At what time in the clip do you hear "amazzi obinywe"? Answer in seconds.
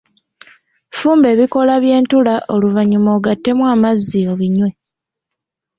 3.73-4.69